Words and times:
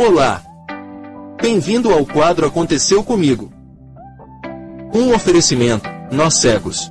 Olá! 0.00 0.40
Bem-vindo 1.42 1.92
ao 1.92 2.06
quadro 2.06 2.46
Aconteceu 2.46 3.02
Comigo. 3.02 3.52
Um 4.94 5.12
oferecimento, 5.12 5.90
nós 6.12 6.34
cegos. 6.34 6.88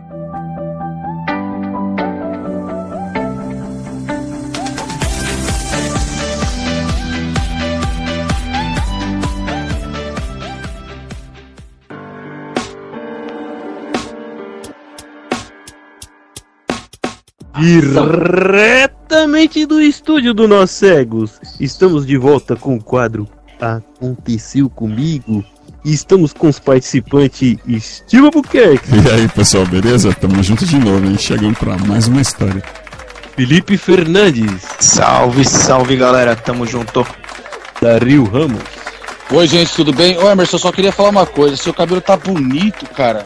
Diretamente 19.08 19.66
do 19.66 19.82
estúdio 19.82 20.34
do 20.34 20.50
Nós 20.50 20.70
Cegos, 20.70 21.39
estamos 21.62 22.06
de 22.06 22.18
volta 22.18 22.57
com 22.57 22.75
o 22.75 22.84
quadro 22.84 23.25
Aconteceu 23.57 24.70
Comigo. 24.70 25.46
E 25.86 25.93
estamos 25.93 26.34
com 26.34 26.50
os 26.50 26.60
participantes 26.60 27.57
Steve 27.79 28.29
Buquerque, 28.29 28.89
E 28.93 29.12
aí, 29.12 29.29
pessoal, 29.29 29.65
beleza? 29.65 30.14
Tamo 30.14 30.43
junto 30.43 30.65
de 30.65 30.78
novo, 30.78 31.06
hein? 31.06 31.18
Chegando 31.18 31.56
pra 31.56 31.78
mais 31.78 32.09
uma 32.09 32.20
história. 32.20 32.62
Felipe 33.38 33.78
Fernandes, 33.78 34.64
Salve, 34.81 35.45
salve 35.45 35.95
galera, 35.95 36.36
tamo 36.36 36.67
junto. 36.67 37.08
Dario 37.81 38.26
Ramos, 38.26 38.62
Oi, 39.31 39.48
gente, 39.48 39.73
tudo 39.73 39.94
bem? 39.94 40.17
Ô, 40.17 40.30
Emerson, 40.30 40.58
eu 40.58 40.62
só 40.62 40.72
queria 40.72 40.92
falar 40.92 41.09
uma 41.09 41.26
coisa. 41.26 41.56
Seu 41.56 41.73
cabelo 41.73 42.02
tá 42.02 42.17
bonito, 42.17 42.86
cara. 42.88 43.23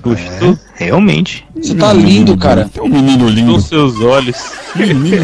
Gostou? 0.00 0.58
Realmente. 0.74 1.46
Você 1.56 1.74
tá 1.74 1.92
lindo, 1.92 2.36
cara. 2.36 2.68
Tem 2.72 2.82
um 2.82 2.88
menino 2.88 3.28
lindo. 3.28 3.52
Com 3.52 3.60
seus 3.60 4.00
olhos. 4.00 4.36
Menino. 4.76 5.22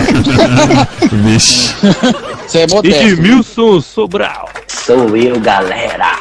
Vixe. 1.24 1.74
Você 2.46 2.60
é 2.60 2.66
modesto. 2.68 3.02
Edmilson 3.04 3.80
Sobral. 3.80 4.48
Sou 4.68 5.16
eu, 5.16 5.40
galera. 5.40 6.16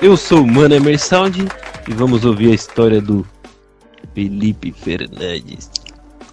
Eu 0.00 0.16
sou 0.16 0.42
o 0.42 0.46
Mano 0.46 0.74
Emersound 0.74 1.46
e 1.88 1.92
vamos 1.94 2.24
ouvir 2.24 2.50
a 2.50 2.54
história 2.54 3.00
do 3.00 3.26
Felipe 4.14 4.72
Fernandes. 4.72 5.70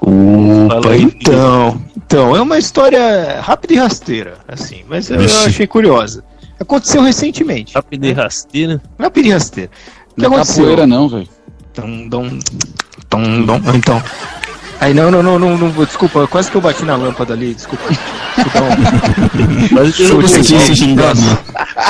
Opa, 0.02 0.96
então. 0.98 1.82
Então, 1.96 2.36
é 2.36 2.42
uma 2.42 2.58
história 2.58 3.40
rápida 3.42 3.74
e 3.74 3.78
rasteira, 3.78 4.38
assim, 4.48 4.84
mas 4.88 5.10
eu 5.10 5.18
Vixe. 5.18 5.48
achei 5.48 5.66
curiosa. 5.66 6.24
Aconteceu 6.60 7.02
recentemente. 7.02 7.74
E 7.74 8.12
rasteira. 8.12 8.82
Rápida 9.00 9.28
e 9.28 9.32
rasteira. 9.32 9.72
O 10.12 10.16
que 10.16 10.22
Não 10.22 10.26
é 10.26 10.36
aconteceu? 10.36 10.64
capoeira, 10.64 10.86
não, 10.88 11.10
velho. 11.10 11.28
Dom, 11.76 12.08
dom, 12.08 12.40
dom, 13.10 13.46
dom. 13.46 13.62
Então. 13.74 14.02
Aí, 14.80 14.94
não, 14.94 15.10
não, 15.10 15.24
não, 15.24 15.40
não, 15.40 15.58
não, 15.58 15.70
desculpa, 15.86 16.28
quase 16.28 16.52
que 16.52 16.58
eu 16.58 16.62
bati 16.62 16.84
na 16.84 16.96
lâmpada 16.96 17.34
ali, 17.34 17.54
desculpa. 17.54 17.86
Mas 19.72 20.00
eu 20.00 20.10
não 20.10 20.22
Você 20.22 20.38
consegui. 20.38 20.66
se 20.66 20.76
gingado, 20.76 21.22
né? 21.22 21.38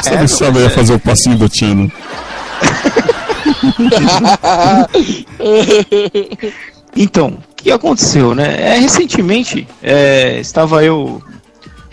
É, 0.05 0.27
Sabe 0.27 0.57
ela 0.57 0.65
ia 0.65 0.69
fazer 0.69 0.93
o 0.93 0.99
passinho 0.99 1.37
do 1.37 1.49
Tiano? 1.49 1.91
Então, 6.95 7.29
o 7.29 7.55
que 7.55 7.71
aconteceu, 7.71 8.35
né? 8.35 8.55
É, 8.59 8.77
recentemente, 8.77 9.67
é, 9.81 10.39
estava 10.39 10.83
eu 10.83 11.23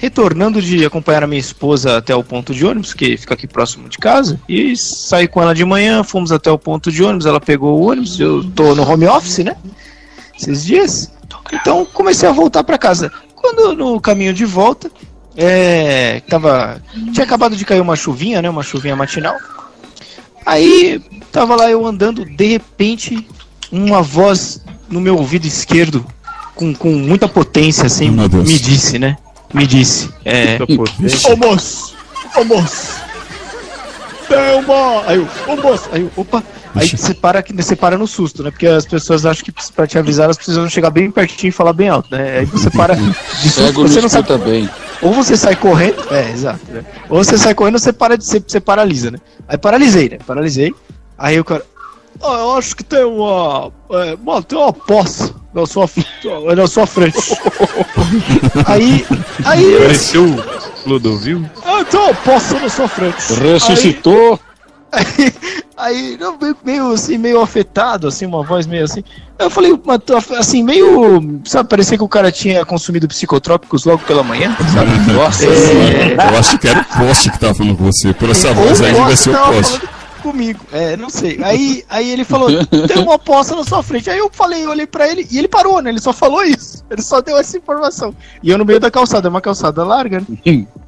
retornando 0.01 0.63
de 0.63 0.83
acompanhar 0.83 1.23
a 1.23 1.27
minha 1.27 1.39
esposa 1.39 1.99
até 1.99 2.17
o 2.17 2.25
ponto 2.25 2.55
de 2.55 2.65
ônibus, 2.65 2.95
que 2.95 3.19
fica 3.19 3.35
aqui 3.35 3.47
próximo 3.47 3.87
de 3.87 3.99
casa, 3.99 4.41
e 4.49 4.75
saí 4.75 5.29
com 5.29 5.43
ela 5.43 5.55
de 5.55 5.63
manhã, 5.63 6.03
fomos 6.03 6.33
até 6.33 6.51
o 6.51 6.59
ponto 6.59 6.91
de 6.91 7.05
ônibus, 7.05 7.27
ela 7.27 7.39
pegou 7.39 7.79
o 7.79 7.91
ônibus, 7.91 8.19
eu 8.19 8.43
tô 8.53 8.75
no 8.75 8.83
home 8.83 9.07
office, 9.07 9.45
né? 9.45 9.55
Esses 10.35 10.65
dias. 10.65 11.13
Então 11.53 11.85
comecei 11.85 12.27
a 12.27 12.33
voltar 12.33 12.65
para 12.65 12.79
casa. 12.79 13.13
Quando 13.35 13.77
no 13.77 14.01
caminho 14.01 14.33
de 14.33 14.47
volta, 14.47 14.91
é, 15.37 16.21
tava, 16.21 16.81
tinha 17.13 17.25
acabado 17.25 17.55
de 17.55 17.67
cair 17.67 17.83
uma 17.83 17.95
chuvinha, 17.95 18.41
né? 18.41 18.49
Uma 18.49 18.63
chuvinha 18.63 18.97
matinal. 18.97 19.37
Aí 20.47 20.99
tava 21.31 21.55
lá 21.57 21.71
eu 21.71 21.87
andando, 21.87 22.25
de 22.25 22.47
repente, 22.47 23.29
uma 23.71 24.01
voz 24.01 24.63
no 24.89 24.99
meu 24.99 25.19
ouvido 25.19 25.47
esquerdo, 25.47 26.07
com, 26.55 26.75
com 26.75 26.91
muita 26.91 27.29
potência, 27.29 27.85
assim, 27.85 28.11
me 28.11 28.59
disse, 28.59 28.99
né? 28.99 29.19
Me 29.53 29.67
disse. 29.67 30.11
É. 30.25 30.59
Ô 31.31 31.37
moço! 31.37 31.95
Ô 32.37 32.45
moço! 32.45 33.01
Tem 34.29 34.55
uma! 34.65 35.03
Aí 35.07 35.17
eu, 35.19 35.29
ô 35.49 35.57
moço! 35.57 35.89
Aí 35.93 36.03
eu, 36.03 36.11
opa! 36.17 36.43
Aí 36.73 36.89
você 36.89 37.13
para, 37.13 37.43
que- 37.43 37.53
você 37.53 37.75
para 37.75 37.99
no 37.99 38.07
susto, 38.07 38.45
né? 38.45 38.51
Porque 38.53 38.67
as 38.69 38.87
pessoas 38.87 39.27
acham 39.27 39.45
que 39.45 39.53
pra 39.75 39.89
te 39.89 39.99
avisar 39.99 40.25
elas 40.25 40.37
precisam 40.37 40.69
chegar 40.69 40.91
bem 40.91 41.11
pertinho 41.11 41.49
e 41.49 41.53
falar 41.53 41.73
bem 41.73 41.89
alto, 41.89 42.09
né? 42.15 42.39
Aí 42.39 42.45
você 42.45 42.71
para 42.71 42.95
de 42.95 43.03
susto, 43.03 43.51
Cego 43.61 43.83
você 43.89 44.01
não 44.01 44.09
sabe. 44.09 44.39
bem. 44.39 44.71
Ou 45.03 45.13
você 45.13 45.37
sai 45.37 45.57
correndo, 45.57 45.97
é, 46.15 46.31
exato, 46.31 46.61
né? 46.71 46.85
Ou 47.09 47.25
você 47.25 47.37
sai 47.37 47.55
correndo 47.55 47.75
ou 47.75 47.81
você 47.81 47.93
para 47.93 48.17
de 48.17 48.25
você, 48.25 48.39
você 48.39 48.61
paralisa, 48.61 49.11
né? 49.11 49.19
Aí 49.49 49.59
paralisei, 49.59 50.11
né? 50.11 50.19
Paralisei. 50.25 50.73
Aí 51.19 51.41
o 51.41 51.45
cara. 51.45 51.65
Ah, 52.23 52.35
eu 52.39 52.53
acho 52.57 52.77
que 52.77 52.85
tem 52.85 53.03
uma. 53.05 53.73
É, 53.91 54.17
mano, 54.23 54.43
tem 54.45 54.57
uma 54.57 54.73
poça 54.73 55.30
na 55.53 55.67
sua, 55.67 55.89
na 56.57 56.67
sua 56.67 56.87
frente. 56.87 57.19
aí. 58.67 59.05
Aí. 59.45 59.77
Pareceu 59.79 60.25
o 60.25 60.83
Clodovil? 60.85 61.45
Tem 61.91 62.01
uma 62.01 62.15
poça 62.15 62.59
na 62.59 62.69
sua 62.69 62.89
frente. 62.89 63.17
Ressuscitou. 63.35 64.39
Aí, 64.93 65.33
aí 65.77 66.17
não, 66.21 66.37
meio, 66.37 66.57
meio 66.65 66.93
assim, 66.93 67.17
meio 67.17 67.41
afetado, 67.41 68.09
assim, 68.09 68.27
uma 68.27 68.43
voz 68.43 68.67
meio 68.67 68.85
assim. 68.85 69.05
Eu 69.39 69.49
falei, 69.49 69.73
tô 70.05 70.17
assim, 70.37 70.63
meio. 70.63 71.41
Sabe, 71.45 71.69
parecia 71.69 71.97
que 71.97 72.05
o 72.05 72.09
cara 72.09 72.31
tinha 72.33 72.65
consumido 72.65 73.07
psicotrópicos 73.09 73.85
logo 73.85 74.03
pela 74.07 74.23
manhã, 74.23 74.57
sabe? 74.75 75.13
Nossa, 75.13 75.47
É. 75.47 76.15
eu 76.15 76.39
acho 76.39 76.59
que 76.59 76.69
era 76.69 76.81
o 76.81 76.85
poste 77.07 77.31
que 77.31 77.39
tava 77.39 77.55
falando 77.55 77.77
com 77.77 77.85
você. 77.85 78.13
Por 78.13 78.31
essa 78.31 78.53
voz 78.53 78.81
aí, 78.81 78.93
Costa 78.95 79.17
ser 79.17 79.31
o 79.31 79.39
poste. 79.39 79.79
falando 79.79 80.00
Comigo, 80.23 80.61
é, 80.73 80.97
não 80.97 81.09
sei. 81.09 81.39
Aí, 81.43 81.85
aí 81.89 82.11
ele 82.11 82.25
falou: 82.25 82.49
tem 82.87 82.99
uma 83.03 83.19
poça 83.19 83.57
na 83.57 83.65
sua 83.65 83.83
frente. 83.83 84.11
Aí 84.11 84.19
eu 84.19 84.31
falei, 84.33 84.65
eu 84.65 84.71
olhei 84.71 84.87
pra 84.87 85.09
ele 85.09 85.27
e 85.31 85.39
ele 85.39 85.49
parou, 85.49 85.81
né? 85.81 85.91
Ele 85.91 86.01
só 86.01 86.13
falou 86.13 86.43
isso. 86.45 86.85
Ele 86.91 87.03
só 87.03 87.21
deu 87.21 87.37
essa 87.39 87.57
informação. 87.57 88.15
E 88.43 88.51
eu 88.51 88.59
no 88.59 88.65
meio 88.65 88.79
da 88.81 88.91
calçada, 88.91 89.29
é 89.29 89.31
uma 89.31 89.41
calçada 89.41 89.83
larga, 89.85 90.21
né? 90.21 90.27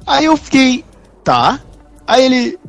Aí 0.05 0.25
eu 0.25 0.37
fiquei, 0.37 0.83
tá. 1.23 1.59
Aí 2.05 2.23
ele, 2.25 2.59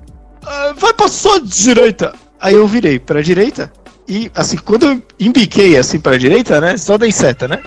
"Ah, 0.45 0.73
vai 0.77 0.93
pra 0.95 1.09
sua 1.09 1.41
direita. 1.41 2.15
Aí 2.41 2.55
eu 2.55 2.67
virei 2.67 2.99
pra 2.99 3.23
direita 3.23 3.73
e, 4.07 4.31
assim, 4.35 4.57
quando 4.59 4.87
eu 4.87 5.03
embiquei 5.19 5.77
assim 5.79 5.99
pra 5.99 6.19
direita, 6.19 6.61
né? 6.61 6.77
Só 6.77 6.99
dei 6.99 7.11
seta, 7.11 7.49
né? 7.49 7.61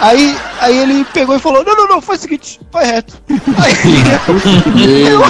Aí, 0.00 0.36
aí 0.60 0.76
ele 0.78 1.04
pegou 1.06 1.34
e 1.36 1.38
falou: 1.38 1.64
Não, 1.64 1.74
não, 1.74 1.88
não, 1.88 2.00
faz 2.02 2.18
o 2.20 2.22
seguinte, 2.22 2.60
vai 2.70 2.84
reto. 2.84 3.14
Aí 3.58 5.10
eu, 5.10 5.20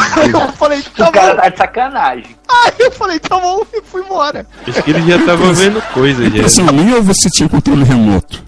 eu 0.41 0.53
falei: 0.53 0.83
Tá 0.97 1.09
O 1.09 1.13
cara 1.13 1.35
bom. 1.35 1.41
tá 1.43 1.49
de 1.49 1.57
sacanagem. 1.59 2.37
Aí 2.49 2.73
eu 2.81 2.91
falei: 2.91 3.19
Tá 3.21 3.39
bom, 3.39 3.63
e 3.73 3.81
fui 3.83 4.03
embora. 4.03 4.47
Acho 4.67 4.83
que 4.83 4.91
ele 4.91 5.11
já 5.11 5.25
tava 5.25 5.53
vendo 5.53 5.81
coisa 5.93 6.23
já. 6.23 6.29
Impressão 6.29 6.65
minha 6.67 6.97
ou 6.97 7.03
você 7.03 7.29
tinha 7.31 7.49
controle 7.49 7.85
remoto? 7.85 8.43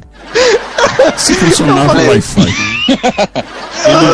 Se 1.17 1.35
funcionava 1.35 1.81
Eu 1.81 1.85
o 1.85 1.89
falei- 1.89 2.09
Wi-Fi. 2.09 2.55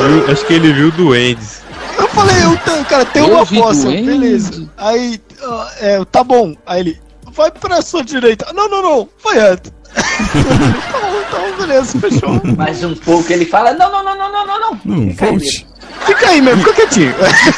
Viu- 0.08 0.30
acho 0.32 0.46
que 0.46 0.52
ele 0.54 0.72
viu 0.72 0.90
duendes. 0.92 1.62
Eu 1.96 2.08
falei: 2.08 2.36
eu, 2.44 2.56
tenho- 2.58 2.84
Cara, 2.84 3.04
tem 3.06 3.22
Eu 3.22 3.30
uma 3.32 3.44
doente. 3.44 4.02
beleza. 4.04 4.68
Aí, 4.76 5.20
ah, 5.42 5.70
é, 5.80 6.04
tá 6.04 6.22
bom. 6.22 6.54
Aí 6.66 6.80
ele: 6.80 7.00
Vai 7.32 7.50
pra 7.50 7.82
sua 7.82 8.04
direita. 8.04 8.46
Não, 8.54 8.68
não, 8.68 8.80
não, 8.82 9.08
vai 9.24 9.34
reto. 9.38 9.72
Tá 9.94 11.14
então, 11.28 11.56
beleza, 11.66 11.98
fechou. 11.98 12.40
Mais 12.56 12.82
um 12.84 12.94
pouco 12.94 13.32
ele 13.32 13.44
fala: 13.46 13.72
Não, 13.74 13.90
não, 13.90 14.04
não, 14.04 14.16
não, 14.16 14.32
não, 14.32 14.46
não, 14.46 14.60
não. 14.60 14.80
Não, 14.84 15.10
Fica 15.10 15.24
aí 15.26 15.30
volte. 15.30 15.66
Fica 16.06 16.28
aí 16.28 16.40
mesmo, 16.42 16.58
fica 16.64 16.74
quietinho. 16.74 17.14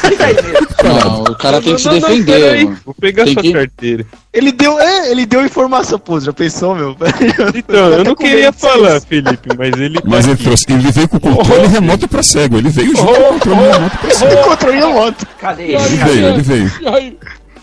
Fica 0.09 0.25
aí 0.25 0.33
mesmo. 0.35 0.67
Não, 0.83 1.23
o 1.23 1.35
cara 1.35 1.61
tem 1.61 1.75
que 1.75 1.81
se 1.81 1.87
Não, 1.87 1.93
não, 1.95 1.99
não, 2.01 2.09
defender, 2.09 2.63
mano. 2.65 2.77
Vou 2.85 2.93
pegar 2.93 3.23
Tem 3.25 3.33
sua 3.33 3.41
que- 3.41 3.53
carteira. 3.53 4.05
Ele 4.31 4.51
deu, 4.51 4.79
é, 4.79 5.11
ele 5.11 5.25
deu 5.25 5.43
informação, 5.43 5.97
pô, 5.99 6.19
já 6.19 6.31
pensou, 6.31 6.75
meu? 6.75 6.95
Então, 7.55 7.89
eu 7.93 8.03
não 8.03 8.15
queria 8.15 8.53
falar, 8.53 8.97
isso. 8.97 9.07
Felipe, 9.07 9.49
mas 9.57 9.71
ele 9.81 9.95
tá 9.99 10.07
Mas 10.07 10.25
ele 10.25 10.33
aqui. 10.35 10.43
trouxe. 10.43 10.65
Ele 10.69 10.91
veio 10.91 11.09
com 11.09 11.17
o 11.17 11.19
controle 11.19 11.67
remoto 11.67 12.07
pra 12.07 12.23
cego. 12.23 12.57
Ele 12.57 12.69
veio 12.69 12.95
junto 12.95 13.05
com 13.05 13.11
o 13.11 13.23
controle 13.33 13.71
remoto 13.71 13.97
pra 13.97 14.11
cego. 14.11 14.93
Moto. 14.93 15.27
Cadê 15.39 15.63
Ele 15.63 15.73
ele? 15.75 15.97
veio, 15.97 16.27
ele 16.27 16.41
veio. 16.41 16.71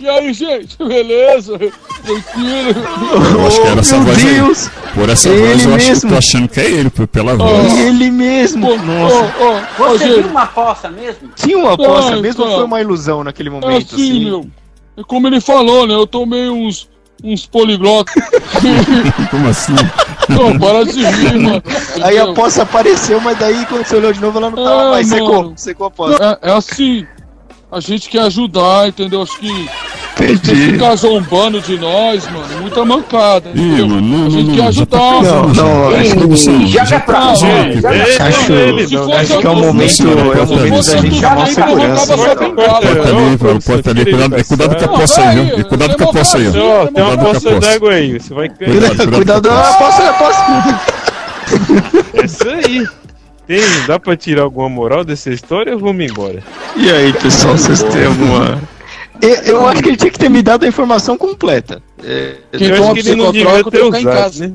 E 0.01 0.09
aí, 0.09 0.19
aí, 0.27 0.33
gente, 0.33 0.77
beleza? 0.79 1.59
Tranquilo? 1.59 2.75
Eu 3.39 3.47
acho 3.47 3.61
que 3.63 3.67
era 3.69 3.81
essa 3.81 3.97
Meu 3.97 4.05
voz 4.07 4.19
aí. 4.25 4.35
Deus, 4.35 4.71
Por 4.95 5.09
essa 5.09 5.29
Ele 5.29 5.39
voz, 5.47 5.65
eu 5.65 5.75
acho 5.75 5.85
que 5.85 5.91
mesmo. 5.91 6.11
tô 6.11 6.17
achando 6.17 6.49
que 6.49 6.61
é 6.61 6.71
ele, 6.71 6.91
pela 6.91 7.37
voz. 7.37 7.79
ele 7.79 8.11
mesmo. 8.11 8.67
Ô, 8.71 8.77
Nossa. 8.77 9.35
ô, 9.79 9.89
Você 9.89 10.09
viu 10.23 10.27
uma 10.29 10.47
poça 10.47 10.89
mesmo? 10.91 11.31
Tinha 11.37 11.59
uma 11.59 11.73
aposta 11.75 12.13
Ai, 12.15 12.21
mesmo 12.21 12.41
ou 12.43 12.47
cara. 12.47 12.59
foi 12.59 12.67
uma 12.67 12.81
ilusão 12.81 13.25
naquele 13.25 13.49
é 13.49 13.53
momento? 13.53 13.95
assim, 13.95 14.25
meu. 14.25 14.47
É 14.97 15.03
como 15.03 15.27
ele 15.27 15.41
falou, 15.41 15.87
né? 15.87 15.95
Eu 15.95 16.07
tomei 16.07 16.49
uns, 16.49 16.89
uns 17.23 17.47
poliglotas. 17.47 18.15
Como 19.31 19.49
assim? 19.49 19.73
Não, 20.29 20.57
para 20.59 20.85
de 20.85 21.05
rir, 21.05 21.39
mano. 21.39 21.63
Aí 22.03 22.17
a 22.19 22.33
poça 22.33 22.63
apareceu, 22.63 23.21
mas 23.21 23.37
daí 23.39 23.67
quando 23.67 23.85
você 23.85 23.97
olhou 23.97 24.13
de 24.13 24.21
novo 24.21 24.39
ela 24.39 24.51
não 24.51 24.65
tava 24.65 24.83
Ah, 24.83 24.91
mais. 24.93 25.09
Secou, 25.09 25.53
secou 25.57 25.87
a 25.87 25.91
poça. 25.91 26.39
É, 26.43 26.51
é 26.51 26.53
assim, 26.53 27.05
a 27.73 27.81
gente 27.81 28.09
quer 28.09 28.21
ajudar, 28.23 28.87
entendeu? 28.89 29.23
Acho 29.23 29.37
que 29.39 29.69
Entendi. 30.21 30.73
Ficar 30.73 30.95
zombando 30.95 31.61
de 31.61 31.77
nós, 31.77 32.25
mano, 32.31 32.45
muita 32.61 32.85
mancada. 32.85 33.51
Ih, 33.55 33.83
mano, 33.83 34.01
não, 34.01 34.17
a 34.17 34.21
não, 34.21 34.31
gente 34.31 34.47
não. 34.49 34.55
quer 34.55 34.63
tá 34.63 34.69
ajudar. 34.69 35.23
Não, 35.23 35.49
não, 35.49 35.91
já. 35.91 35.99
acho- 36.01 36.15
Produção, 36.17 36.67
Joga 36.67 36.87
já 36.87 37.01
pra 37.01 37.15
tá 37.15 37.21
lá, 37.25 37.31
pesando 37.33 37.61
aqui, 37.61 37.81
joga 37.81 37.89
pra 37.89 38.27
Acho- 38.27 38.53
não, 38.53 38.79
fosse 39.09 39.13
Acho 39.15 39.39
que 39.39 39.47
é 39.47 39.51
o 39.51 39.57
momento, 39.57 40.03
é 40.03 40.05
o 40.05 40.17
pode 40.17 40.53
momento 40.55 40.87
da 40.87 40.97
gente 40.99 41.21
chamar 41.21 41.35
colocava 41.35 41.49
segurança. 41.49 42.13
ali, 42.13 43.13
Não, 43.13 43.37
velho, 43.37 43.61
porta 43.61 43.91
ali, 43.91 44.05
tira 44.05 44.11
ele 44.11 44.11
cuidado, 44.11 44.31
da 44.31 44.45
cuidado 44.45 44.77
com 44.77 44.85
a 44.85 44.89
poça 44.99 45.21
aí, 45.21 45.35
viu? 45.35 45.65
Cuidado 45.67 45.97
com 45.97 46.05
a 46.05 46.13
poça 46.13 46.39
aí, 46.39 46.45
tem 46.53 47.03
uma 47.03 47.13
a 47.15 47.19
poça 47.19 47.41
poça. 47.41 47.61
d'água 47.61 47.91
aí, 47.93 48.19
você 48.21 48.35
vai 48.35 48.49
cair. 48.49 48.71
Cuidado, 49.11 49.49
com 49.49 49.55
a 49.55 49.61
ah, 49.61 49.73
poça. 49.75 50.13
posso. 50.15 50.41
É 52.15 52.25
isso 52.25 52.49
aí. 52.49 52.87
Tem, 53.47 53.61
dá 53.87 53.99
pra 54.01 54.17
tirar 54.17 54.43
alguma 54.43 54.69
moral 54.71 55.05
dessa 55.05 55.29
história 55.31 55.75
ou 55.75 55.79
vamos 55.79 56.03
embora? 56.11 56.43
E 56.77 56.91
aí, 56.91 57.13
pessoal, 57.13 57.57
vocês 57.59 57.83
têm 57.83 58.07
alguma. 58.07 58.59
Eu, 59.21 59.35
eu 59.45 59.69
acho 59.69 59.83
que 59.83 59.89
ele 59.91 59.97
tinha 59.97 60.11
que 60.11 60.19
ter 60.19 60.29
me 60.29 60.43
dado 60.43 60.65
a 60.65 60.69
informação 60.69 61.17
completa. 61.17 61.83
É, 62.03 62.37
Quem 62.57 62.69
Eu 62.69 62.77
toma 62.77 62.93
acho 62.93 63.03
que 63.03 63.09
ele 63.09 63.17
não 63.17 63.33
devia 63.33 63.51
psicotrópico 63.51 63.71
ter 63.71 63.79
tem 63.81 63.91
que 63.91 63.97
ficar 63.97 64.01
em 64.01 64.15
usado, 64.15 64.23
casa. 64.25 64.49
né? 64.49 64.55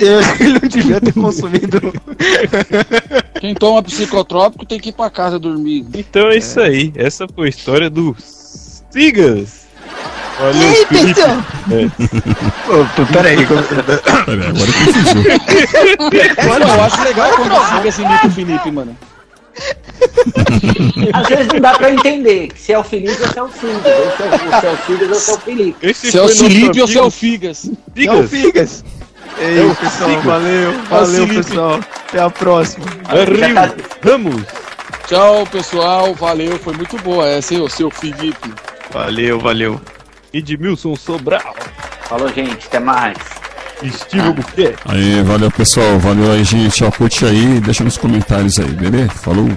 eu 0.00 0.36
que 0.36 0.42
ele 0.42 0.52
não 0.60 0.68
devia 0.68 1.00
ter 1.00 1.12
consumido. 1.14 1.92
Quem 3.40 3.54
toma 3.54 3.82
psicotrópico 3.82 4.66
tem 4.66 4.78
que 4.78 4.90
ir 4.90 4.92
pra 4.92 5.08
casa 5.08 5.38
dormir. 5.38 5.86
Então 5.94 6.28
é 6.28 6.36
isso 6.36 6.60
aí. 6.60 6.92
Essa 6.96 7.26
foi 7.34 7.46
a 7.46 7.50
história 7.50 7.88
do 7.88 8.14
Sigas. 8.90 9.60
Valeu, 10.38 10.68
aí, 10.68 10.86
Felipe. 10.86 11.14
pessoal? 11.14 11.36
Pô, 12.66 13.06
peraí. 13.12 13.36
aí, 13.36 13.44
agora 13.44 14.72
confundiu. 14.84 15.32
Olha, 16.50 16.64
eu 16.64 16.82
acho 16.82 17.04
legal 17.04 17.30
quando 17.36 17.52
o 17.52 17.66
Sigas 17.66 17.98
imita 17.98 18.26
o 18.26 18.30
Felipe, 18.30 18.70
mano. 18.70 18.96
Às 21.12 21.28
vezes 21.28 21.48
não 21.52 21.60
dá 21.60 21.72
pra 21.74 21.90
entender 21.92 22.48
se 22.56 22.72
é 22.72 22.78
o 22.78 22.84
Felipe 22.84 23.20
ou 23.22 23.28
se 23.28 23.38
é 23.38 23.42
o 23.42 23.48
Figas, 23.48 23.84
ou 23.84 24.10
se 24.16 24.22
é 24.22 24.68
o- 24.68 24.70
é 24.70 24.72
o 24.72 24.76
Figas 24.76 25.08
ou 25.10 25.14
se 25.16 25.30
é 25.30 25.34
o 25.34 25.38
Felipe. 25.40 25.86
Esse 25.86 26.10
Se 26.10 26.18
é 26.18 26.22
o 26.22 26.28
Felipe 26.28 26.80
ou 26.80 26.88
se 26.88 26.98
é 26.98 27.02
o 27.02 27.10
Figas. 27.10 27.70
É 27.96 28.12
o. 28.12 28.28
Figas. 28.28 28.84
Ei, 29.38 29.58
É 29.60 29.64
o 29.64 29.74
pessoal, 29.74 30.08
Figas. 30.10 30.24
valeu. 30.24 30.72
Valeu, 30.88 31.26
Felipe. 31.26 31.34
pessoal. 31.36 31.80
Até 32.08 32.20
a 32.20 32.30
próxima. 32.30 32.86
Rio 32.86 33.54
tá- 33.54 33.74
Ramos. 34.04 34.42
Tchau, 35.06 35.46
pessoal. 35.46 36.14
Valeu, 36.14 36.58
foi 36.58 36.74
muito 36.74 36.96
boa 36.98 37.26
essa, 37.28 37.54
hein, 37.54 37.60
o 37.62 37.68
seu 37.68 37.90
Felipe. 37.90 38.52
Valeu, 38.92 39.38
valeu. 39.38 39.80
Edmilson 40.32 40.94
Sobral. 40.96 41.54
Falou, 42.08 42.28
gente, 42.32 42.66
até 42.66 42.78
mais. 42.80 43.16
Estilo 43.82 44.34
Buquet. 44.34 44.74
Aí, 44.84 45.22
valeu 45.22 45.50
pessoal, 45.50 45.98
valeu 45.98 46.30
aí 46.32 46.44
gente, 46.44 46.84
ó, 46.84 46.90
curte 46.90 47.24
aí, 47.24 47.60
deixa 47.60 47.82
nos 47.82 47.96
comentários 47.96 48.58
aí, 48.58 48.66
beleza? 48.68 49.08
Falou. 49.10 49.48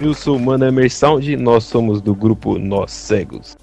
Eu 0.00 0.14
sou 0.14 0.36
o 0.36 0.40
Mano 0.40 0.64
Emer 0.64 0.90
Sound. 0.90 1.36
Nós 1.36 1.64
somos 1.64 2.00
do 2.00 2.14
grupo 2.14 2.58
Nós 2.58 2.90
Cegos. 2.90 3.54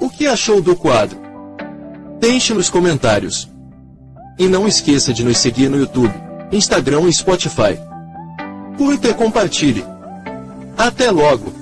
O 0.00 0.08
que 0.10 0.28
achou 0.28 0.62
do 0.62 0.76
quadro? 0.76 1.18
Deixe 2.20 2.54
nos 2.54 2.70
comentários. 2.70 3.48
E 4.38 4.46
não 4.46 4.68
esqueça 4.68 5.12
de 5.12 5.24
nos 5.24 5.38
seguir 5.38 5.68
no 5.68 5.76
YouTube, 5.76 6.14
Instagram 6.52 7.08
e 7.08 7.12
Spotify. 7.12 7.76
Curta 8.78 9.08
e 9.08 9.14
compartilhe. 9.14 9.84
Até 10.78 11.10
logo! 11.10 11.59